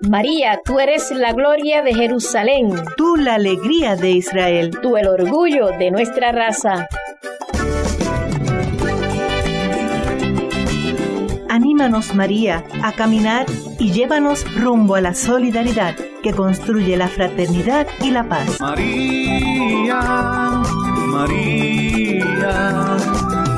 María, 0.00 0.60
tú 0.64 0.80
eres 0.80 1.10
la 1.10 1.32
gloria 1.32 1.82
de 1.82 1.94
Jerusalén. 1.94 2.72
Tú 2.96 3.16
la 3.16 3.34
alegría 3.34 3.96
de 3.96 4.10
Israel. 4.10 4.70
Tú 4.82 4.96
el 4.96 5.06
orgullo 5.06 5.70
de 5.78 5.90
nuestra 5.90 6.32
raza. 6.32 6.88
Anímanos, 11.48 12.14
María, 12.14 12.64
a 12.82 12.92
caminar 12.92 13.46
y 13.78 13.92
llévanos 13.92 14.44
rumbo 14.56 14.94
a 14.94 15.00
la 15.00 15.14
solidaridad 15.14 15.94
que 16.22 16.32
construye 16.32 16.96
la 16.96 17.08
fraternidad 17.08 17.86
y 18.00 18.10
la 18.10 18.28
paz. 18.28 18.60
María, 18.60 20.00
María, 21.08 22.96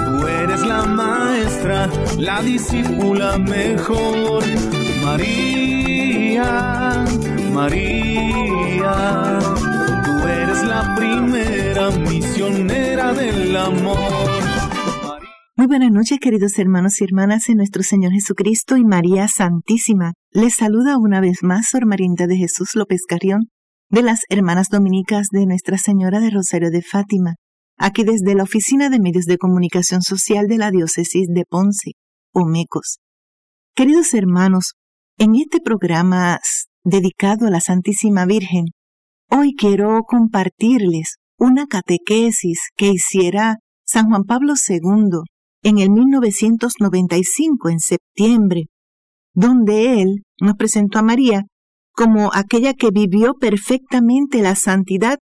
tú 0.04 0.26
eres 0.26 0.60
la 0.66 0.84
maestra, 0.84 1.88
la 2.18 2.42
discípula 2.42 3.38
mejor. 3.38 4.42
María, 5.04 7.04
María, 7.52 9.38
tú 10.02 10.26
eres 10.26 10.64
la 10.64 10.94
primera 10.96 11.90
misionera 11.90 13.12
del 13.12 13.54
amor. 13.54 13.98
Muy 15.56 15.66
buenas 15.66 15.92
noches, 15.92 16.18
queridos 16.20 16.58
hermanos 16.58 17.00
y 17.00 17.04
hermanas 17.04 17.50
en 17.50 17.58
nuestro 17.58 17.82
Señor 17.82 18.12
Jesucristo 18.12 18.78
y 18.78 18.84
María 18.84 19.28
Santísima. 19.28 20.14
Les 20.32 20.54
saluda 20.54 20.96
una 20.96 21.20
vez 21.20 21.42
más 21.42 21.68
Sor 21.68 21.84
Marinda 21.84 22.26
de 22.26 22.38
Jesús 22.38 22.70
López 22.74 23.02
Carrión, 23.06 23.50
de 23.90 24.02
las 24.02 24.20
Hermanas 24.30 24.70
Dominicas 24.70 25.28
de 25.30 25.44
Nuestra 25.44 25.76
Señora 25.76 26.20
de 26.20 26.30
Rosario 26.30 26.70
de 26.70 26.80
Fátima, 26.80 27.34
aquí 27.76 28.04
desde 28.04 28.34
la 28.34 28.44
Oficina 28.44 28.88
de 28.88 29.00
Medios 29.00 29.26
de 29.26 29.36
Comunicación 29.36 30.00
Social 30.00 30.46
de 30.48 30.56
la 30.56 30.70
Diócesis 30.70 31.26
de 31.28 31.44
Ponce, 31.46 31.92
Omecos. 32.32 33.00
Queridos 33.76 34.14
hermanos, 34.14 34.74
en 35.16 35.36
este 35.36 35.60
programa 35.60 36.38
dedicado 36.82 37.46
a 37.46 37.50
la 37.50 37.60
Santísima 37.60 38.26
Virgen, 38.26 38.66
hoy 39.30 39.54
quiero 39.54 40.02
compartirles 40.02 41.16
una 41.38 41.66
catequesis 41.66 42.58
que 42.76 42.90
hiciera 42.90 43.56
San 43.86 44.08
Juan 44.08 44.24
Pablo 44.24 44.54
II 44.68 45.20
en 45.62 45.78
el 45.78 45.90
1995, 45.90 47.68
en 47.68 47.78
septiembre, 47.78 48.64
donde 49.32 50.02
él 50.02 50.22
nos 50.40 50.56
presentó 50.56 50.98
a 50.98 51.02
María 51.02 51.42
como 51.92 52.30
aquella 52.34 52.74
que 52.74 52.90
vivió 52.90 53.34
perfectamente 53.34 54.42
la 54.42 54.56
santidad 54.56 55.18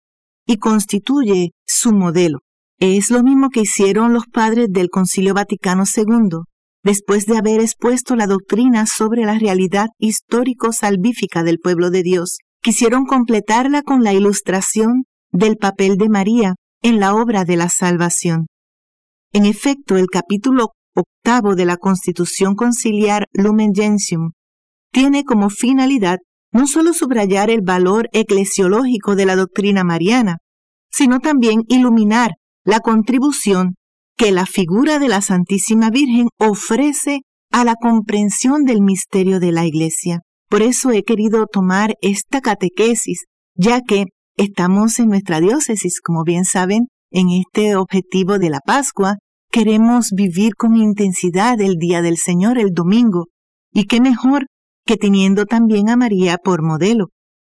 y 0.47 0.58
constituye 0.58 1.50
su 1.66 1.92
modelo. 1.92 2.38
Es 2.78 3.10
lo 3.10 3.22
mismo 3.22 3.50
que 3.50 3.62
hicieron 3.62 4.12
los 4.12 4.27
padres 4.27 4.69
del 4.70 4.88
Concilio 4.88 5.34
Vaticano 5.34 5.82
II, 5.84 6.44
después 6.83 7.27
de 7.27 7.36
haber 7.36 7.61
expuesto 7.61 8.17
la 8.17 8.27
doctrina 8.27 8.86
sobre 8.86 9.25
la 9.25 9.39
realidad 9.39 9.89
histórico-salvífica 9.98 11.42
del 11.42 11.59
pueblo 11.59 11.91
de 11.91 12.03
Dios. 12.03 12.39
Quisieron 12.62 13.06
completarla 13.06 13.83
con 13.83 14.03
la 14.03 14.12
ilustración 14.12 15.05
del 15.31 15.56
papel 15.56 15.97
de 15.97 16.09
María 16.09 16.55
en 16.83 17.00
la 17.00 17.14
obra 17.14 17.45
de 17.45 17.56
la 17.56 17.69
salvación. 17.69 18.47
En 19.33 19.45
efecto, 19.45 19.97
el 19.97 20.06
capítulo 20.09 20.72
octavo 20.95 21.55
de 21.55 21.64
la 21.64 21.77
Constitución 21.77 22.55
Conciliar 22.55 23.27
Lumen 23.33 23.72
Gentium 23.75 24.33
tiene 24.92 25.25
como 25.25 25.50
finalidad 25.50 26.19
no 26.53 26.67
solo 26.67 26.92
subrayar 26.92 27.48
el 27.48 27.61
valor 27.62 28.09
eclesiológico 28.12 29.15
de 29.15 29.27
la 29.27 29.37
doctrina 29.37 29.84
mariana, 29.84 30.39
sino 30.91 31.20
también 31.20 31.62
iluminar 31.69 32.33
la 32.65 32.81
contribución 32.81 33.77
que 34.20 34.32
la 34.32 34.44
figura 34.44 34.98
de 34.98 35.08
la 35.08 35.22
Santísima 35.22 35.88
Virgen 35.88 36.28
ofrece 36.38 37.20
a 37.50 37.64
la 37.64 37.74
comprensión 37.74 38.64
del 38.64 38.82
misterio 38.82 39.40
de 39.40 39.50
la 39.50 39.64
Iglesia. 39.64 40.20
Por 40.50 40.60
eso 40.60 40.90
he 40.90 41.04
querido 41.04 41.46
tomar 41.46 41.94
esta 42.02 42.42
catequesis, 42.42 43.24
ya 43.54 43.80
que 43.80 44.04
estamos 44.36 44.98
en 44.98 45.08
nuestra 45.08 45.41
diócesis, 45.41 46.02
como 46.02 46.22
bien 46.22 46.44
saben, 46.44 46.88
en 47.10 47.28
este 47.30 47.76
objetivo 47.76 48.38
de 48.38 48.50
la 48.50 48.60
Pascua, 48.60 49.14
queremos 49.50 50.10
vivir 50.14 50.53
con 50.54 50.76
intensidad 50.76 51.59
el 51.59 51.76
día 51.76 52.03
del 52.03 52.19
Señor, 52.19 52.59
el 52.59 52.72
domingo, 52.75 53.28
y 53.72 53.84
qué 53.84 54.03
mejor 54.03 54.48
que 54.84 54.98
teniendo 54.98 55.47
también 55.47 55.88
a 55.88 55.97
María 55.97 56.36
por 56.36 56.62
modelo, 56.62 57.06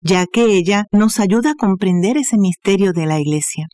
ya 0.03 0.27
que 0.31 0.45
ella 0.59 0.85
nos 0.93 1.21
ayuda 1.21 1.53
a 1.53 1.59
comprender 1.59 2.19
ese 2.19 2.37
misterio 2.37 2.93
de 2.93 3.07
la 3.07 3.19
Iglesia. 3.19 3.69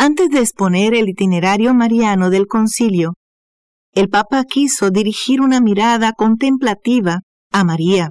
Antes 0.00 0.30
de 0.30 0.38
exponer 0.38 0.94
el 0.94 1.08
itinerario 1.08 1.74
mariano 1.74 2.30
del 2.30 2.46
concilio, 2.46 3.14
el 3.92 4.08
Papa 4.08 4.44
quiso 4.44 4.90
dirigir 4.90 5.40
una 5.40 5.60
mirada 5.60 6.12
contemplativa 6.12 7.22
a 7.50 7.64
María, 7.64 8.10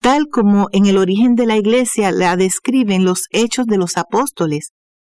tal 0.00 0.28
como 0.30 0.68
en 0.70 0.86
el 0.86 0.96
origen 0.96 1.34
de 1.34 1.46
la 1.46 1.56
Iglesia 1.56 2.12
la 2.12 2.36
describen 2.36 3.04
los 3.04 3.22
hechos 3.30 3.66
de 3.66 3.78
los 3.78 3.96
apóstoles, 3.96 4.68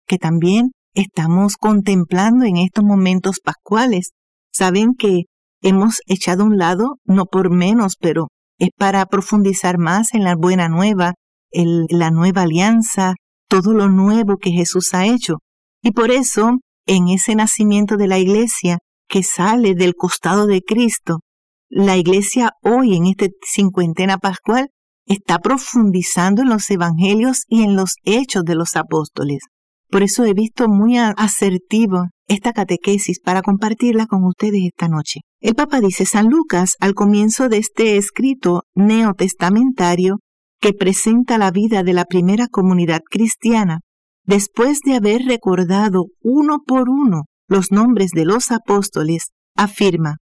que 0.07 0.17
también 0.17 0.71
estamos 0.93 1.57
contemplando 1.57 2.45
en 2.45 2.55
estos 2.55 2.85
momentos 2.85 3.41
pascuales. 3.43 4.11
Saben 4.53 4.93
que 4.97 5.23
hemos 5.61 5.99
echado 6.07 6.45
un 6.45 6.57
lado, 6.57 6.99
no 7.03 7.25
por 7.25 7.49
menos, 7.49 7.97
pero 7.99 8.29
es 8.59 8.69
para 8.77 9.05
profundizar 9.07 9.77
más 9.77 10.13
en 10.13 10.23
la 10.23 10.37
buena 10.37 10.69
nueva, 10.69 11.15
la 11.51 12.11
nueva 12.11 12.43
alianza, 12.43 13.15
todo 13.49 13.73
lo 13.73 13.89
nuevo 13.89 14.37
que 14.37 14.51
Jesús 14.51 14.93
ha 14.93 15.05
hecho. 15.05 15.39
Y 15.83 15.91
por 15.91 16.11
eso, 16.11 16.59
en 16.87 17.09
ese 17.09 17.35
nacimiento 17.35 17.97
de 17.97 18.07
la 18.07 18.17
iglesia 18.17 18.77
que 19.09 19.21
sale 19.21 19.75
del 19.75 19.95
costado 19.95 20.47
de 20.47 20.61
Cristo, 20.61 21.19
la 21.69 21.97
iglesia 21.97 22.51
hoy 22.61 22.95
en 22.95 23.05
esta 23.05 23.27
cincuentena 23.45 24.17
pascual 24.17 24.69
está 25.05 25.39
profundizando 25.39 26.41
en 26.41 26.49
los 26.49 26.69
evangelios 26.71 27.43
y 27.47 27.63
en 27.63 27.75
los 27.75 27.95
hechos 28.05 28.45
de 28.45 28.55
los 28.55 28.77
apóstoles. 28.77 29.39
Por 29.89 30.03
eso 30.03 30.23
he 30.23 30.33
visto 30.33 30.69
muy 30.69 30.97
asertivo 30.97 32.05
esta 32.27 32.53
catequesis 32.53 33.19
para 33.19 33.41
compartirla 33.41 34.07
con 34.07 34.23
ustedes 34.23 34.61
esta 34.63 34.87
noche. 34.87 35.19
El 35.41 35.55
Papa 35.55 35.81
dice 35.81 36.05
San 36.05 36.29
Lucas 36.29 36.75
al 36.79 36.93
comienzo 36.93 37.49
de 37.49 37.57
este 37.57 37.97
escrito 37.97 38.63
neotestamentario 38.73 40.19
que 40.61 40.71
presenta 40.71 41.37
la 41.37 41.51
vida 41.51 41.83
de 41.83 41.91
la 41.91 42.05
primera 42.05 42.47
comunidad 42.47 43.01
cristiana, 43.09 43.81
después 44.25 44.79
de 44.85 44.95
haber 44.95 45.23
recordado 45.23 46.05
uno 46.21 46.59
por 46.65 46.89
uno 46.89 47.23
los 47.47 47.71
nombres 47.71 48.11
de 48.11 48.25
los 48.25 48.51
apóstoles, 48.51 49.31
afirma, 49.55 50.17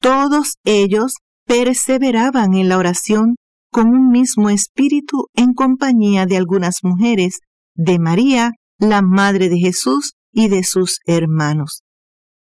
todos 0.00 0.54
ellos 0.64 1.16
perseveraban 1.46 2.54
en 2.54 2.68
la 2.68 2.78
oración 2.78 3.36
con 3.70 3.88
un 3.88 4.08
mismo 4.08 4.48
espíritu 4.48 5.26
en 5.34 5.52
compañía 5.52 6.24
de 6.24 6.36
algunas 6.36 6.78
mujeres, 6.82 7.40
de 7.74 7.98
María, 7.98 8.52
la 8.78 9.02
Madre 9.02 9.48
de 9.48 9.58
Jesús 9.58 10.14
y 10.32 10.48
de 10.48 10.64
sus 10.64 11.00
hermanos. 11.06 11.82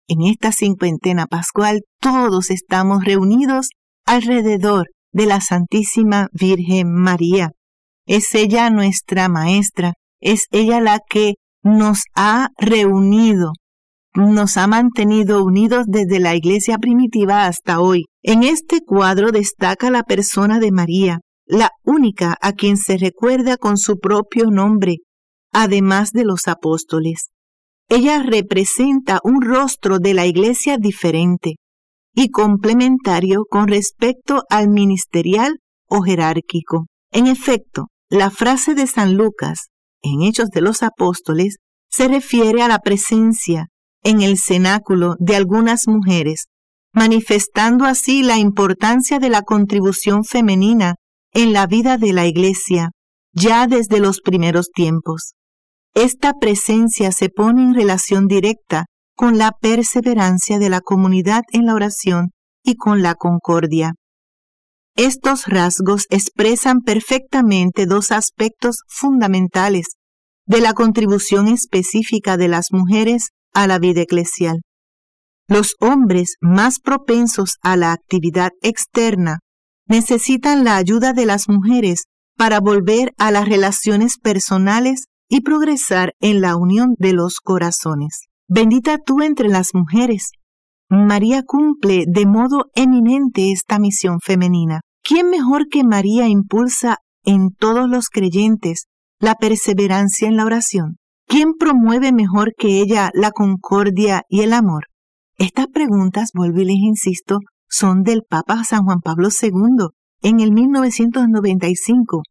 En 0.06 0.22
esta 0.22 0.52
cincuentena 0.52 1.26
pascual 1.26 1.82
todos 2.00 2.50
estamos 2.50 3.04
reunidos 3.04 3.70
alrededor 4.06 4.88
de 5.12 5.26
la 5.26 5.40
Santísima 5.40 6.28
Virgen 6.32 6.94
María. 6.94 7.50
Es 8.06 8.34
ella 8.34 8.70
nuestra 8.70 9.28
maestra, 9.28 9.94
es 10.20 10.46
ella 10.50 10.80
la 10.80 11.00
que 11.08 11.34
nos 11.62 12.02
ha 12.14 12.48
reunido, 12.58 13.52
nos 14.14 14.56
ha 14.56 14.66
mantenido 14.66 15.44
unidos 15.44 15.84
desde 15.86 16.20
la 16.20 16.34
iglesia 16.34 16.78
primitiva 16.78 17.46
hasta 17.46 17.80
hoy. 17.80 18.06
En 18.22 18.42
este 18.42 18.80
cuadro 18.80 19.32
destaca 19.32 19.90
la 19.90 20.02
persona 20.02 20.58
de 20.58 20.72
María, 20.72 21.20
la 21.46 21.70
única 21.84 22.36
a 22.40 22.52
quien 22.52 22.76
se 22.76 22.98
recuerda 22.98 23.56
con 23.56 23.76
su 23.76 23.98
propio 23.98 24.50
nombre, 24.50 24.98
además 25.52 26.12
de 26.12 26.24
los 26.24 26.48
apóstoles. 26.48 27.28
Ella 27.88 28.22
representa 28.22 29.20
un 29.24 29.40
rostro 29.40 29.98
de 29.98 30.12
la 30.12 30.26
iglesia 30.26 30.76
diferente 30.78 31.54
y 32.14 32.30
complementario 32.30 33.44
con 33.48 33.68
respecto 33.68 34.42
al 34.50 34.68
ministerial 34.68 35.58
o 35.88 36.02
jerárquico. 36.02 36.86
En 37.10 37.26
efecto, 37.26 37.86
la 38.10 38.30
frase 38.30 38.74
de 38.74 38.86
San 38.86 39.14
Lucas, 39.14 39.68
en 40.02 40.22
Hechos 40.22 40.48
de 40.50 40.60
los 40.60 40.82
Apóstoles, 40.82 41.56
se 41.90 42.08
refiere 42.08 42.62
a 42.62 42.68
la 42.68 42.78
presencia 42.78 43.68
en 44.02 44.22
el 44.22 44.38
cenáculo 44.38 45.16
de 45.18 45.36
algunas 45.36 45.88
mujeres, 45.88 46.46
manifestando 46.92 47.84
así 47.84 48.22
la 48.22 48.38
importancia 48.38 49.18
de 49.18 49.30
la 49.30 49.42
contribución 49.42 50.24
femenina 50.24 50.94
en 51.32 51.52
la 51.52 51.66
vida 51.66 51.98
de 51.98 52.12
la 52.12 52.26
Iglesia 52.26 52.90
ya 53.32 53.66
desde 53.66 54.00
los 54.00 54.20
primeros 54.20 54.70
tiempos. 54.74 55.34
Esta 55.94 56.34
presencia 56.34 57.12
se 57.12 57.28
pone 57.28 57.62
en 57.62 57.74
relación 57.74 58.26
directa 58.26 58.86
con 59.16 59.38
la 59.38 59.52
perseverancia 59.52 60.58
de 60.58 60.68
la 60.68 60.80
comunidad 60.80 61.42
en 61.52 61.66
la 61.66 61.74
oración 61.74 62.30
y 62.62 62.76
con 62.76 63.02
la 63.02 63.14
concordia. 63.14 63.94
Estos 64.98 65.44
rasgos 65.46 66.06
expresan 66.10 66.80
perfectamente 66.80 67.86
dos 67.86 68.10
aspectos 68.10 68.78
fundamentales 68.88 69.90
de 70.44 70.60
la 70.60 70.72
contribución 70.72 71.46
específica 71.46 72.36
de 72.36 72.48
las 72.48 72.72
mujeres 72.72 73.28
a 73.54 73.68
la 73.68 73.78
vida 73.78 74.00
eclesial. 74.00 74.60
Los 75.46 75.76
hombres 75.78 76.34
más 76.40 76.80
propensos 76.80 77.58
a 77.62 77.76
la 77.76 77.92
actividad 77.92 78.50
externa 78.60 79.38
necesitan 79.86 80.64
la 80.64 80.74
ayuda 80.74 81.12
de 81.12 81.26
las 81.26 81.48
mujeres 81.48 82.06
para 82.36 82.58
volver 82.58 83.12
a 83.18 83.30
las 83.30 83.48
relaciones 83.48 84.18
personales 84.18 85.04
y 85.28 85.42
progresar 85.42 86.14
en 86.18 86.40
la 86.40 86.56
unión 86.56 86.96
de 86.98 87.12
los 87.12 87.38
corazones. 87.38 88.26
Bendita 88.48 88.98
tú 88.98 89.22
entre 89.22 89.48
las 89.48 89.74
mujeres. 89.74 90.32
María 90.90 91.44
cumple 91.44 92.02
de 92.08 92.26
modo 92.26 92.64
eminente 92.74 93.52
esta 93.52 93.78
misión 93.78 94.18
femenina. 94.20 94.80
¿Quién 95.08 95.30
mejor 95.30 95.68
que 95.68 95.84
María 95.84 96.28
impulsa 96.28 96.98
en 97.24 97.48
todos 97.58 97.88
los 97.88 98.10
creyentes 98.10 98.88
la 99.18 99.36
perseverancia 99.36 100.28
en 100.28 100.36
la 100.36 100.44
oración? 100.44 100.98
¿Quién 101.26 101.54
promueve 101.58 102.12
mejor 102.12 102.52
que 102.58 102.82
ella 102.82 103.10
la 103.14 103.30
concordia 103.30 104.24
y 104.28 104.42
el 104.42 104.52
amor? 104.52 104.88
Estas 105.38 105.68
preguntas, 105.68 106.32
vuelvo 106.34 106.60
y 106.60 106.66
les 106.66 106.76
insisto, 106.76 107.38
son 107.70 108.02
del 108.02 108.20
Papa 108.28 108.64
San 108.64 108.84
Juan 108.84 109.00
Pablo 109.00 109.30
II 109.30 109.88
en 110.20 110.40
el 110.40 110.52
1995, 110.52 112.24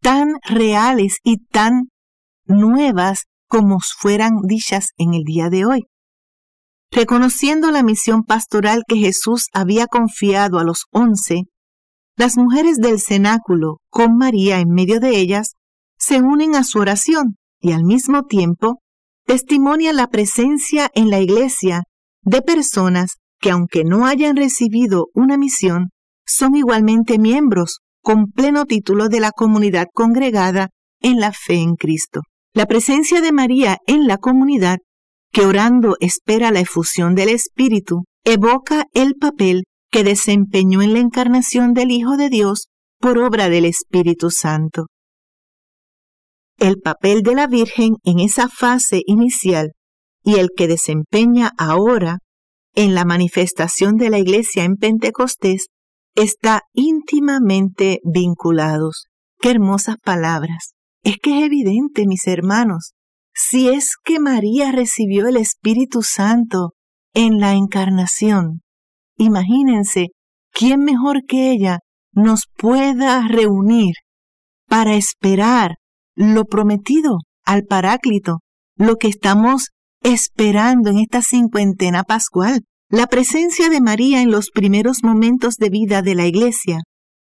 tan 0.00 0.34
reales 0.48 1.18
y 1.22 1.46
tan 1.46 1.90
nuevas 2.44 3.26
como 3.46 3.78
fueran 3.78 4.32
dichas 4.48 4.88
en 4.96 5.14
el 5.14 5.22
día 5.22 5.48
de 5.48 5.64
hoy. 5.64 5.84
Reconociendo 6.90 7.70
la 7.70 7.84
misión 7.84 8.24
pastoral 8.24 8.82
que 8.88 8.96
Jesús 8.96 9.46
había 9.52 9.86
confiado 9.86 10.58
a 10.58 10.64
los 10.64 10.86
once, 10.90 11.44
las 12.16 12.38
mujeres 12.38 12.78
del 12.78 12.98
cenáculo, 12.98 13.78
con 13.90 14.16
María 14.16 14.60
en 14.60 14.70
medio 14.70 15.00
de 15.00 15.18
ellas, 15.18 15.54
se 15.98 16.20
unen 16.20 16.54
a 16.54 16.64
su 16.64 16.78
oración 16.78 17.36
y 17.60 17.72
al 17.72 17.84
mismo 17.84 18.24
tiempo 18.24 18.80
testimonian 19.26 19.96
la 19.96 20.06
presencia 20.06 20.90
en 20.94 21.10
la 21.10 21.20
iglesia 21.20 21.82
de 22.22 22.40
personas 22.40 23.16
que 23.38 23.50
aunque 23.50 23.84
no 23.84 24.06
hayan 24.06 24.36
recibido 24.36 25.08
una 25.14 25.36
misión, 25.36 25.90
son 26.26 26.56
igualmente 26.56 27.18
miembros 27.18 27.80
con 28.02 28.30
pleno 28.30 28.64
título 28.64 29.08
de 29.08 29.20
la 29.20 29.30
comunidad 29.30 29.86
congregada 29.92 30.70
en 31.00 31.20
la 31.20 31.32
fe 31.32 31.56
en 31.56 31.74
Cristo. 31.74 32.22
La 32.54 32.66
presencia 32.66 33.20
de 33.20 33.32
María 33.32 33.78
en 33.86 34.06
la 34.06 34.16
comunidad, 34.16 34.78
que 35.32 35.44
orando 35.44 35.96
espera 36.00 36.50
la 36.50 36.60
efusión 36.60 37.14
del 37.14 37.28
Espíritu, 37.28 38.04
evoca 38.24 38.86
el 38.94 39.16
papel 39.16 39.64
que 39.96 40.04
desempeñó 40.04 40.82
en 40.82 40.92
la 40.92 40.98
encarnación 40.98 41.72
del 41.72 41.90
Hijo 41.90 42.18
de 42.18 42.28
Dios 42.28 42.68
por 43.00 43.16
obra 43.16 43.48
del 43.48 43.64
Espíritu 43.64 44.30
Santo. 44.30 44.88
El 46.58 46.82
papel 46.82 47.22
de 47.22 47.34
la 47.34 47.46
Virgen 47.46 47.94
en 48.04 48.18
esa 48.18 48.50
fase 48.50 49.00
inicial 49.06 49.72
y 50.22 50.34
el 50.34 50.50
que 50.54 50.68
desempeña 50.68 51.52
ahora 51.56 52.18
en 52.74 52.94
la 52.94 53.06
manifestación 53.06 53.96
de 53.96 54.10
la 54.10 54.18
Iglesia 54.18 54.64
en 54.64 54.76
Pentecostés 54.76 55.68
está 56.14 56.60
íntimamente 56.74 58.00
vinculados. 58.04 59.06
Qué 59.40 59.50
hermosas 59.50 59.96
palabras. 60.04 60.74
Es 61.04 61.16
que 61.22 61.38
es 61.38 61.46
evidente, 61.46 62.06
mis 62.06 62.26
hermanos, 62.26 62.92
si 63.32 63.70
es 63.70 63.92
que 64.04 64.20
María 64.20 64.72
recibió 64.72 65.26
el 65.26 65.38
Espíritu 65.38 66.02
Santo 66.02 66.74
en 67.14 67.40
la 67.40 67.54
encarnación, 67.54 68.60
imagínense 69.16 70.08
quién 70.52 70.84
mejor 70.84 71.24
que 71.26 71.50
ella 71.50 71.80
nos 72.12 72.44
pueda 72.56 73.26
reunir 73.28 73.94
para 74.68 74.94
esperar 74.94 75.76
lo 76.14 76.44
prometido 76.44 77.18
al 77.44 77.64
Paráclito, 77.64 78.40
lo 78.76 78.96
que 78.96 79.08
estamos 79.08 79.68
esperando 80.02 80.90
en 80.90 80.98
esta 80.98 81.22
cincuentena 81.22 82.02
pascual. 82.02 82.62
La 82.88 83.06
presencia 83.06 83.68
de 83.68 83.80
María 83.80 84.22
en 84.22 84.30
los 84.30 84.50
primeros 84.50 85.02
momentos 85.02 85.56
de 85.56 85.70
vida 85.70 86.02
de 86.02 86.14
la 86.14 86.26
Iglesia 86.26 86.78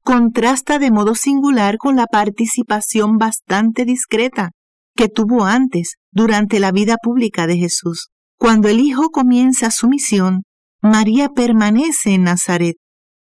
contrasta 0.03 0.77
de 0.77 0.91
modo 0.91 1.15
singular 1.15 1.77
con 1.77 1.95
la 1.95 2.05
participación 2.05 3.17
bastante 3.17 3.85
discreta 3.85 4.51
que 4.95 5.09
tuvo 5.09 5.45
antes 5.45 5.95
durante 6.11 6.59
la 6.59 6.71
vida 6.71 6.97
pública 7.01 7.47
de 7.47 7.57
Jesús. 7.57 8.09
Cuando 8.37 8.67
el 8.67 8.79
Hijo 8.79 9.09
comienza 9.09 9.71
su 9.71 9.87
misión, 9.87 10.43
María 10.85 11.29
permanece 11.29 12.13
en 12.13 12.25
Nazaret, 12.25 12.75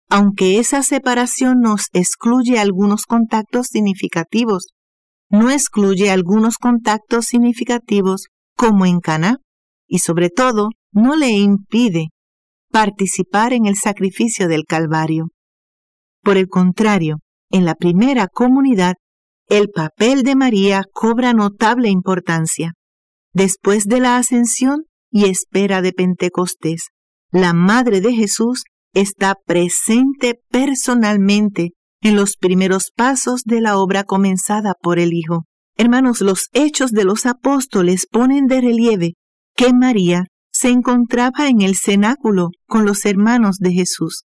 aunque 0.09 0.57
esa 0.57 0.81
separación 0.81 1.59
nos 1.61 1.85
excluye 1.93 2.57
algunos 2.57 3.03
contactos 3.03 3.67
significativos, 3.67 4.69
no 5.29 5.51
excluye 5.51 6.09
algunos 6.09 6.57
contactos 6.57 7.25
significativos 7.25 8.29
como 8.57 8.87
en 8.87 8.99
Caná, 8.99 9.37
y 9.87 9.99
sobre 9.99 10.31
todo 10.31 10.69
no 10.91 11.15
le 11.15 11.29
impide 11.29 12.07
participar 12.71 13.53
en 13.53 13.67
el 13.67 13.75
sacrificio 13.75 14.47
del 14.47 14.63
Calvario. 14.65 15.27
Por 16.23 16.37
el 16.37 16.47
contrario, 16.47 17.17
en 17.51 17.65
la 17.65 17.75
primera 17.75 18.27
comunidad, 18.29 18.95
el 19.47 19.69
papel 19.69 20.23
de 20.23 20.35
María 20.35 20.81
cobra 20.91 21.33
notable 21.33 21.89
importancia. 21.89 22.73
Después 23.31 23.83
de 23.85 23.99
la 23.99 24.17
ascensión 24.17 24.85
y 25.11 25.25
espera 25.25 25.83
de 25.83 25.93
Pentecostés, 25.93 26.92
la 27.33 27.53
Madre 27.53 27.99
de 27.99 28.13
Jesús 28.13 28.63
está 28.93 29.35
presente 29.43 30.39
personalmente 30.51 31.71
en 32.01 32.15
los 32.15 32.37
primeros 32.37 32.91
pasos 32.95 33.41
de 33.43 33.59
la 33.59 33.77
obra 33.79 34.03
comenzada 34.03 34.75
por 34.79 34.99
el 34.99 35.13
Hijo. 35.13 35.45
Hermanos, 35.75 36.21
los 36.21 36.49
hechos 36.53 36.91
de 36.91 37.05
los 37.05 37.25
apóstoles 37.25 38.05
ponen 38.11 38.45
de 38.45 38.61
relieve 38.61 39.13
que 39.55 39.73
María 39.73 40.25
se 40.51 40.69
encontraba 40.69 41.47
en 41.47 41.61
el 41.61 41.75
cenáculo 41.75 42.49
con 42.67 42.85
los 42.85 43.03
hermanos 43.05 43.57
de 43.57 43.71
Jesús, 43.71 44.25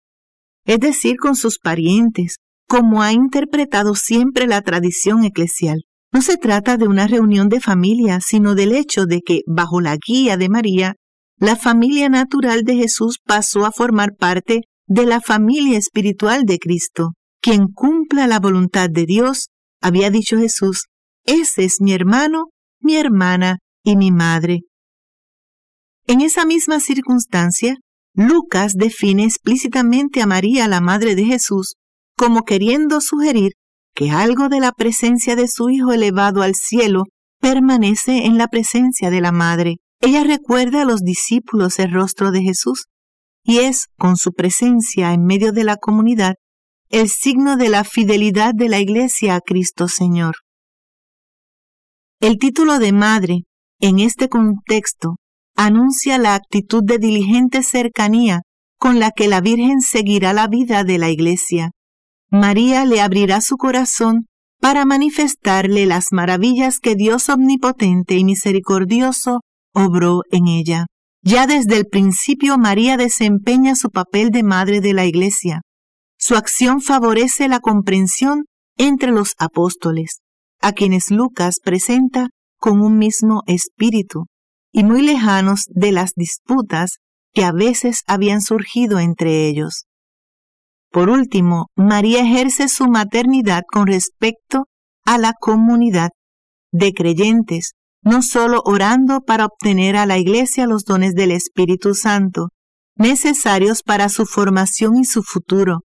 es 0.66 0.80
decir, 0.80 1.18
con 1.18 1.36
sus 1.36 1.60
parientes, 1.60 2.38
como 2.68 3.04
ha 3.04 3.14
interpretado 3.14 3.94
siempre 3.94 4.48
la 4.48 4.64
tradición 4.64 5.24
eclesial. 5.24 5.84
No 6.12 6.24
se 6.24 6.38
trata 6.38 6.78
de 6.78 6.88
una 6.88 7.06
reunión 7.06 7.50
de 7.50 7.62
familia, 7.62 8.20
sino 8.20 8.56
del 8.56 8.74
hecho 8.74 9.06
de 9.06 9.22
que, 9.22 9.42
bajo 9.46 9.80
la 9.80 9.96
guía 9.98 10.38
de 10.38 10.50
María, 10.50 10.96
la 11.38 11.56
familia 11.56 12.10
natural 12.10 12.64
de 12.64 12.76
Jesús 12.76 13.20
pasó 13.24 13.66
a 13.66 13.72
formar 13.72 14.16
parte 14.16 14.62
de 14.88 15.06
la 15.06 15.20
familia 15.20 15.78
espiritual 15.78 16.44
de 16.44 16.60
Cristo. 16.60 17.14
Quien 17.42 17.68
cumpla 17.68 18.28
la 18.28 18.40
voluntad 18.40 18.90
de 18.90 19.06
Dios, 19.06 19.50
había 19.82 20.10
dicho 20.10 20.38
Jesús, 20.38 20.86
ese 21.26 21.66
es 21.66 21.78
mi 21.80 21.94
hermano, 21.94 22.46
mi 22.80 22.96
hermana 22.96 23.60
y 23.84 23.98
mi 23.98 24.12
madre. 24.12 24.62
En 26.08 26.22
esa 26.22 26.46
misma 26.46 26.80
circunstancia, 26.80 27.78
Lucas 28.14 28.74
define 28.76 29.26
explícitamente 29.26 30.22
a 30.22 30.28
María, 30.28 30.68
la 30.68 30.80
madre 30.80 31.16
de 31.16 31.26
Jesús, 31.26 31.76
como 32.18 32.44
queriendo 32.44 33.02
sugerir 33.02 33.54
que 33.94 34.12
algo 34.12 34.50
de 34.50 34.60
la 34.60 34.72
presencia 34.72 35.36
de 35.36 35.48
su 35.48 35.70
Hijo 35.70 35.92
elevado 35.92 36.42
al 36.42 36.56
cielo 36.56 37.04
permanece 37.40 38.26
en 38.26 38.38
la 38.38 38.48
presencia 38.48 39.10
de 39.10 39.22
la 39.22 39.32
madre. 39.32 39.78
Ella 40.02 40.24
recuerda 40.24 40.82
a 40.82 40.86
los 40.86 41.02
discípulos 41.02 41.80
el 41.80 41.92
rostro 41.92 42.32
de 42.32 42.42
Jesús 42.42 42.86
y 43.44 43.60
es, 43.60 43.86
con 43.98 44.18
su 44.18 44.34
presencia 44.34 45.14
en 45.14 45.24
medio 45.24 45.52
de 45.52 45.64
la 45.64 45.78
comunidad, 45.78 46.36
el 46.90 47.10
signo 47.10 47.58
de 47.58 47.70
la 47.70 47.84
fidelidad 47.84 48.54
de 48.56 48.70
la 48.70 48.80
Iglesia 48.80 49.36
a 49.36 49.42
Cristo 49.42 49.88
Señor. 49.88 50.36
El 52.20 52.38
título 52.38 52.80
de 52.80 52.92
madre, 52.92 53.44
en 53.80 54.00
este 54.00 54.30
contexto, 54.30 55.18
anuncia 55.56 56.18
la 56.18 56.36
actitud 56.36 56.84
de 56.84 56.98
diligente 56.98 57.64
cercanía 57.64 58.42
con 58.78 59.00
la 59.00 59.12
que 59.12 59.28
la 59.28 59.42
Virgen 59.42 59.82
seguirá 59.82 60.34
la 60.34 60.48
vida 60.48 60.84
de 60.84 60.98
la 60.98 61.10
Iglesia. 61.10 61.72
María 62.30 62.86
le 62.86 63.02
abrirá 63.02 63.42
su 63.42 63.58
corazón 63.58 64.26
para 64.60 64.86
manifestarle 64.86 65.86
las 65.86 66.08
maravillas 66.12 66.80
que 66.80 66.96
Dios 66.96 67.30
omnipotente 67.30 68.16
y 68.16 68.24
misericordioso 68.24 69.42
obró 69.76 70.22
en 70.32 70.48
ella. 70.48 70.88
Ya 71.22 71.46
desde 71.46 71.78
el 71.78 71.86
principio 71.86 72.58
María 72.58 72.98
desempeña 72.98 73.76
su 73.76 73.90
papel 73.90 74.32
de 74.32 74.44
madre 74.44 74.82
de 74.82 74.94
la 74.94 75.06
Iglesia. 75.06 75.62
Su 76.18 76.36
acción 76.36 76.82
favorece 76.82 77.48
la 77.48 77.60
comprensión 77.60 78.46
entre 78.78 79.12
los 79.12 79.34
apóstoles 79.38 80.22
a 80.62 80.72
quienes 80.72 81.12
Lucas 81.12 81.58
presenta 81.64 82.30
con 82.58 82.82
un 82.82 82.98
mismo 82.98 83.44
espíritu 83.46 84.26
y 84.72 84.84
muy 84.84 85.04
lejanos 85.04 85.66
de 85.70 85.92
las 85.92 86.14
disputas 86.16 86.98
que 87.34 87.44
a 87.44 87.52
veces 87.52 88.02
habían 88.08 88.42
surgido 88.42 89.00
entre 89.00 89.48
ellos. 89.48 89.86
Por 90.90 91.10
último, 91.10 91.68
María 91.76 92.22
ejerce 92.22 92.68
su 92.68 92.88
maternidad 92.88 93.62
con 93.72 93.86
respecto 93.86 94.66
a 95.06 95.18
la 95.18 95.34
comunidad 95.40 96.10
de 96.72 96.94
creyentes, 96.94 97.74
no 98.06 98.22
solo 98.22 98.62
orando 98.66 99.22
para 99.22 99.46
obtener 99.46 99.98
a 99.98 100.06
la 100.06 100.20
Iglesia 100.20 100.68
los 100.68 100.86
dones 100.86 101.16
del 101.16 101.32
Espíritu 101.32 101.96
Santo, 101.96 102.50
necesarios 102.96 103.82
para 103.82 104.10
su 104.10 104.26
formación 104.26 104.96
y 104.98 105.06
su 105.06 105.24
futuro, 105.24 105.80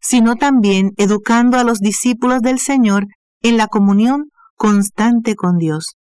sino 0.00 0.36
también 0.36 0.92
educando 0.96 1.58
a 1.58 1.64
los 1.64 1.78
discípulos 1.78 2.40
del 2.40 2.58
Señor 2.58 3.06
en 3.42 3.58
la 3.58 3.66
comunión 3.68 4.30
constante 4.56 5.36
con 5.36 5.58
Dios. 5.58 5.96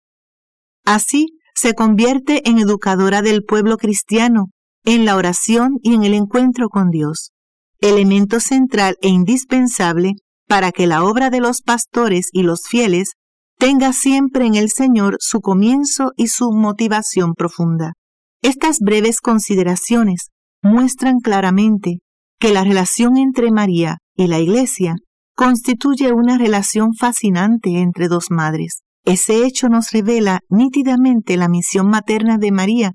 Así 0.84 1.36
se 1.54 1.74
convierte 1.74 2.48
en 2.48 2.58
educadora 2.58 3.20
del 3.20 3.42
pueblo 3.42 3.76
cristiano, 3.76 4.50
en 4.84 5.04
la 5.04 5.16
oración 5.16 5.78
y 5.82 5.94
en 5.94 6.04
el 6.04 6.14
encuentro 6.14 6.68
con 6.68 6.90
Dios. 6.90 7.32
elemento 7.80 8.40
central 8.40 8.96
e 9.02 9.08
indispensable 9.08 10.14
para 10.48 10.72
que 10.72 10.86
la 10.86 11.04
obra 11.04 11.28
de 11.28 11.40
los 11.40 11.60
pastores 11.60 12.30
y 12.32 12.42
los 12.42 12.62
fieles 12.66 13.12
tenga 13.58 13.92
siempre 13.92 14.46
en 14.46 14.54
el 14.54 14.70
Señor 14.70 15.16
su 15.20 15.40
comienzo 15.40 16.12
y 16.16 16.28
su 16.28 16.52
motivación 16.52 17.34
profunda. 17.34 17.92
Estas 18.42 18.78
breves 18.80 19.20
consideraciones 19.20 20.28
muestran 20.62 21.18
claramente 21.20 21.98
que 22.38 22.52
la 22.52 22.64
relación 22.64 23.16
entre 23.16 23.50
María 23.50 23.98
y 24.14 24.26
la 24.26 24.38
Iglesia 24.38 24.94
constituye 25.34 26.12
una 26.12 26.38
relación 26.38 26.92
fascinante 26.98 27.78
entre 27.80 28.08
dos 28.08 28.26
madres. 28.30 28.80
Ese 29.04 29.46
hecho 29.46 29.68
nos 29.68 29.90
revela 29.90 30.40
nítidamente 30.48 31.36
la 31.36 31.48
misión 31.48 31.88
materna 31.88 32.38
de 32.38 32.52
María 32.52 32.92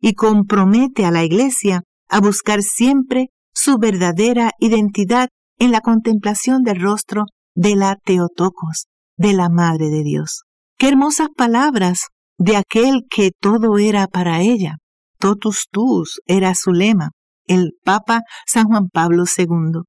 y 0.00 0.14
compromete 0.14 1.06
a 1.06 1.10
la 1.10 1.24
Iglesia 1.24 1.82
a 2.08 2.20
buscar 2.20 2.62
siempre 2.62 3.28
su 3.54 3.78
verdadera 3.78 4.50
identidad 4.58 5.28
en 5.58 5.70
la 5.70 5.80
contemplación 5.80 6.62
del 6.62 6.80
rostro 6.80 7.24
de 7.54 7.76
la 7.76 7.96
Teotocos, 8.04 8.86
de 9.16 9.32
la 9.32 9.48
Madre 9.48 9.88
de 9.90 10.02
Dios. 10.02 10.42
Qué 10.78 10.88
hermosas 10.88 11.28
palabras 11.36 12.08
de 12.38 12.56
aquel 12.56 13.02
que 13.08 13.30
todo 13.40 13.78
era 13.78 14.06
para 14.06 14.40
ella. 14.40 14.76
Totus 15.18 15.66
tuus 15.70 16.20
era 16.26 16.54
su 16.54 16.72
lema, 16.72 17.10
el 17.46 17.72
Papa 17.84 18.22
San 18.46 18.66
Juan 18.66 18.88
Pablo 18.92 19.24
II. 19.24 19.82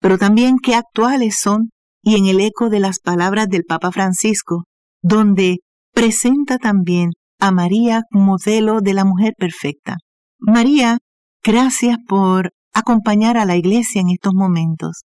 Pero 0.00 0.18
también 0.18 0.56
qué 0.62 0.74
actuales 0.74 1.38
son 1.38 1.70
y 2.02 2.16
en 2.16 2.26
el 2.26 2.40
eco 2.40 2.68
de 2.68 2.80
las 2.80 3.00
palabras 3.00 3.48
del 3.48 3.64
Papa 3.64 3.90
Francisco, 3.90 4.64
donde 5.02 5.60
presenta 5.92 6.58
también 6.58 7.10
a 7.40 7.50
María 7.50 8.02
modelo 8.10 8.80
de 8.80 8.94
la 8.94 9.04
mujer 9.04 9.32
perfecta. 9.38 9.96
María, 10.38 10.98
gracias 11.42 11.96
por 12.06 12.50
acompañar 12.74 13.38
a 13.38 13.46
la 13.46 13.56
iglesia 13.56 14.02
en 14.02 14.10
estos 14.10 14.34
momentos. 14.34 15.04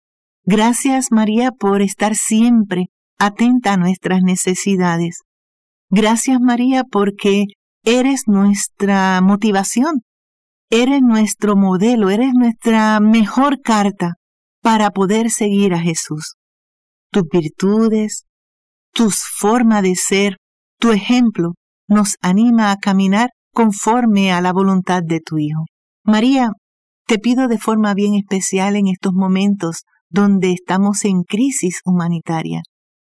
Gracias 0.44 1.08
María 1.10 1.50
por 1.50 1.82
estar 1.82 2.14
siempre 2.14 2.86
atenta 3.18 3.74
a 3.74 3.76
nuestras 3.76 4.22
necesidades. 4.22 5.20
Gracias 5.90 6.40
María 6.40 6.84
porque 6.84 7.44
eres 7.84 8.22
nuestra 8.26 9.20
motivación, 9.20 10.02
eres 10.70 11.02
nuestro 11.02 11.56
modelo, 11.56 12.10
eres 12.10 12.32
nuestra 12.34 12.98
mejor 13.00 13.60
carta 13.60 14.14
para 14.62 14.90
poder 14.90 15.30
seguir 15.30 15.74
a 15.74 15.78
Jesús. 15.78 16.34
Tus 17.10 17.24
virtudes, 17.30 18.24
tus 18.92 19.18
forma 19.18 19.82
de 19.82 19.94
ser, 19.94 20.38
tu 20.78 20.92
ejemplo 20.92 21.54
nos 21.86 22.16
anima 22.22 22.72
a 22.72 22.76
caminar 22.76 23.30
conforme 23.52 24.32
a 24.32 24.40
la 24.40 24.52
voluntad 24.52 25.02
de 25.04 25.20
tu 25.20 25.38
Hijo. 25.38 25.66
María, 26.04 26.50
te 27.06 27.18
pido 27.18 27.48
de 27.48 27.58
forma 27.58 27.94
bien 27.94 28.14
especial 28.14 28.76
en 28.76 28.88
estos 28.88 29.12
momentos 29.12 29.84
donde 30.08 30.52
estamos 30.52 31.04
en 31.04 31.22
crisis 31.22 31.80
humanitaria, 31.84 32.62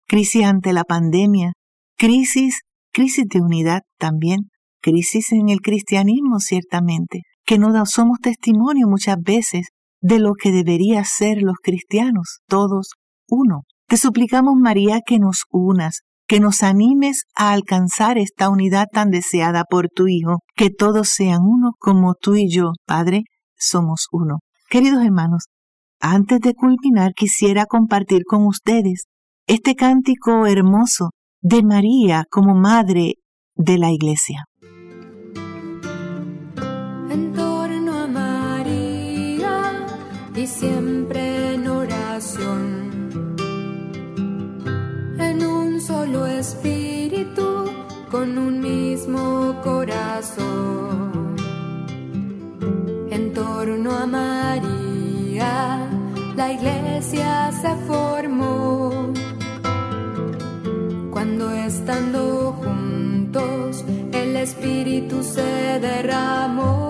crisis 0.07 0.45
ante 0.45 0.73
la 0.73 0.83
pandemia, 0.83 1.53
crisis, 1.97 2.61
crisis 2.91 3.25
de 3.27 3.41
unidad 3.41 3.81
también, 3.99 4.49
crisis 4.81 5.31
en 5.33 5.49
el 5.49 5.59
cristianismo 5.59 6.39
ciertamente, 6.39 7.21
que 7.45 7.59
no 7.59 7.85
somos 7.85 8.19
testimonio 8.21 8.87
muchas 8.87 9.17
veces 9.19 9.67
de 10.01 10.19
lo 10.19 10.33
que 10.33 10.51
debería 10.51 11.03
ser 11.03 11.41
los 11.41 11.57
cristianos, 11.61 12.39
todos 12.47 12.93
uno. 13.27 13.63
Te 13.87 13.97
suplicamos, 13.97 14.55
María, 14.55 15.01
que 15.05 15.19
nos 15.19 15.43
unas, 15.51 16.01
que 16.27 16.39
nos 16.39 16.63
animes 16.63 17.23
a 17.35 17.51
alcanzar 17.51 18.17
esta 18.17 18.49
unidad 18.49 18.87
tan 18.91 19.09
deseada 19.09 19.63
por 19.69 19.89
tu 19.89 20.07
Hijo, 20.07 20.39
que 20.55 20.69
todos 20.69 21.09
sean 21.09 21.41
uno 21.41 21.71
como 21.79 22.13
tú 22.15 22.35
y 22.35 22.49
yo, 22.49 22.71
Padre, 22.85 23.23
somos 23.57 24.07
uno. 24.11 24.39
Queridos 24.69 25.03
hermanos, 25.03 25.45
antes 25.99 26.39
de 26.41 26.53
culminar 26.53 27.13
quisiera 27.13 27.65
compartir 27.65 28.23
con 28.25 28.45
ustedes 28.45 29.05
este 29.47 29.75
cántico 29.75 30.45
hermoso 30.45 31.09
de 31.41 31.63
María 31.63 32.25
como 32.29 32.53
Madre 32.53 33.15
de 33.55 33.77
la 33.77 33.91
Iglesia. 33.91 34.45
En 37.09 37.33
torno 37.33 38.03
a 38.03 38.07
María 38.07 39.85
y 40.35 40.45
siempre 40.45 41.55
en 41.55 41.67
oración, 41.67 43.35
en 45.17 45.45
un 45.45 45.81
solo 45.81 46.27
espíritu, 46.27 47.65
con 48.11 48.37
un 48.37 48.59
mismo 48.59 49.59
corazón 49.63 51.27
torno 53.37 53.91
a 53.91 54.05
María, 54.07 55.87
la 56.35 56.51
iglesia 56.51 57.51
se 57.61 57.67
derramó. 65.79 66.86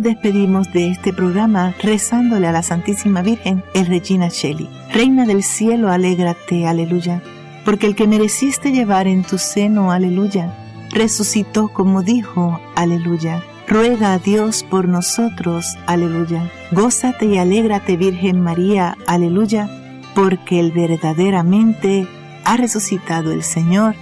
Despedimos 0.00 0.72
de 0.72 0.88
este 0.88 1.12
programa 1.12 1.74
rezándole 1.82 2.46
a 2.46 2.52
la 2.52 2.62
Santísima 2.62 3.20
Virgen, 3.20 3.62
el 3.74 3.84
Regina 3.84 4.28
Shelley. 4.28 4.66
Reina 4.94 5.26
del 5.26 5.42
cielo, 5.42 5.90
alégrate, 5.90 6.66
aleluya, 6.66 7.22
porque 7.66 7.86
el 7.86 7.94
que 7.94 8.06
mereciste 8.06 8.72
llevar 8.72 9.06
en 9.06 9.24
tu 9.24 9.36
seno, 9.36 9.92
aleluya, 9.92 10.56
resucitó 10.90 11.68
como 11.68 12.02
dijo, 12.02 12.58
aleluya. 12.76 13.44
Ruega 13.68 14.14
a 14.14 14.18
Dios 14.18 14.64
por 14.64 14.88
nosotros, 14.88 15.66
aleluya. 15.86 16.50
Gózate 16.72 17.26
y 17.26 17.36
alégrate, 17.36 17.98
Virgen 17.98 18.40
María, 18.40 18.96
aleluya, 19.06 19.68
porque 20.14 20.60
el 20.60 20.72
verdaderamente 20.72 22.08
ha 22.46 22.56
resucitado 22.56 23.32
el 23.32 23.42
Señor, 23.42 23.96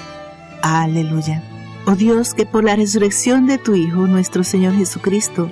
aleluya. 0.62 1.42
Oh 1.86 1.96
Dios, 1.96 2.34
que 2.34 2.46
por 2.46 2.62
la 2.62 2.76
resurrección 2.76 3.46
de 3.46 3.58
tu 3.58 3.74
Hijo, 3.74 4.06
nuestro 4.06 4.44
Señor 4.44 4.76
Jesucristo, 4.76 5.50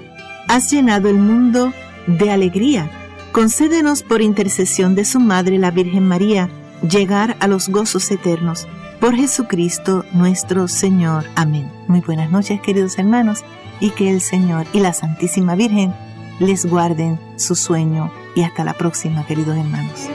has 0.49 0.71
llenado 0.71 1.09
el 1.09 1.17
mundo 1.17 1.73
de 2.07 2.31
alegría. 2.31 2.91
Concédenos 3.33 4.03
por 4.03 4.23
intercesión 4.23 4.95
de 4.95 5.05
su 5.05 5.21
Madre, 5.21 5.59
la 5.59 5.71
Virgen 5.71 6.07
María, 6.07 6.49
llegar 6.89 7.37
a 7.41 7.49
los 7.49 7.69
gozos 7.69 8.11
eternos. 8.11 8.67
Por 9.01 9.15
Jesucristo 9.15 10.05
nuestro 10.13 10.69
Señor. 10.69 11.25
Amén. 11.35 11.71
Muy 11.87 12.01
buenas 12.01 12.31
noches, 12.31 12.61
queridos 12.61 12.99
hermanos, 12.99 13.45
y 13.79 13.91
que 13.91 14.11
el 14.11 14.21
Señor 14.21 14.67
y 14.73 14.81
la 14.81 14.95
Santísima 14.95 15.55
Virgen 15.55 15.95
les 16.41 16.65
guarden 16.65 17.19
su 17.37 17.55
sueño. 17.55 18.11
Y 18.35 18.43
hasta 18.43 18.65
la 18.65 18.75
próxima, 18.75 19.27
queridos 19.27 19.57
hermanos. 19.57 20.09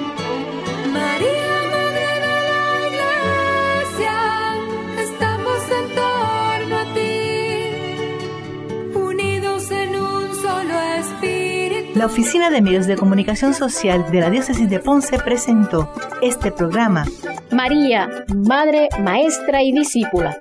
La 12.02 12.08
Oficina 12.08 12.50
de 12.50 12.64
Medios 12.64 12.88
de 12.88 12.96
Comunicación 12.96 13.54
Social 13.54 14.10
de 14.10 14.22
la 14.22 14.32
Diócesis 14.32 14.68
de 14.68 14.80
Ponce 14.80 15.20
presentó 15.20 15.94
este 16.24 16.52
programa 16.52 17.06
María, 17.52 18.26
Madre, 18.36 18.90
Maestra 19.04 19.62
y 19.62 19.72
Discípula. 19.72 20.40